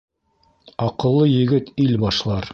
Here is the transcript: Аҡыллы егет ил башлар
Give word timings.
Аҡыллы 0.87 1.29
егет 1.35 1.71
ил 1.87 1.99
башлар 2.07 2.49